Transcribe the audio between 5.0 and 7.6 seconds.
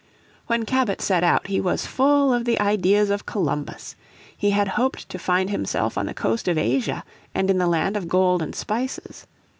to find himself on the coast of Asia and in